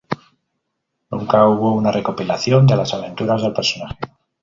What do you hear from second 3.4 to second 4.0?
del personaje.